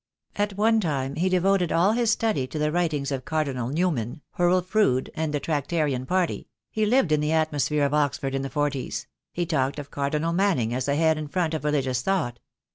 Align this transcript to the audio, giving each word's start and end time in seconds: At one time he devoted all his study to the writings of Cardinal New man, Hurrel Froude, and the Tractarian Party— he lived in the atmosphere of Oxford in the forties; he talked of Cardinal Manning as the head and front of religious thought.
At 0.35 0.57
one 0.57 0.79
time 0.79 1.13
he 1.13 1.29
devoted 1.29 1.71
all 1.71 1.91
his 1.91 2.09
study 2.09 2.47
to 2.47 2.57
the 2.57 2.71
writings 2.71 3.11
of 3.11 3.23
Cardinal 3.23 3.67
New 3.69 3.91
man, 3.91 4.21
Hurrel 4.31 4.63
Froude, 4.63 5.11
and 5.13 5.31
the 5.31 5.39
Tractarian 5.39 6.07
Party— 6.07 6.47
he 6.71 6.87
lived 6.87 7.11
in 7.11 7.19
the 7.21 7.31
atmosphere 7.33 7.85
of 7.85 7.93
Oxford 7.93 8.33
in 8.33 8.41
the 8.41 8.49
forties; 8.49 9.05
he 9.31 9.45
talked 9.45 9.77
of 9.77 9.91
Cardinal 9.91 10.33
Manning 10.33 10.73
as 10.73 10.85
the 10.87 10.95
head 10.95 11.19
and 11.19 11.31
front 11.31 11.53
of 11.53 11.63
religious 11.63 12.01
thought. 12.01 12.39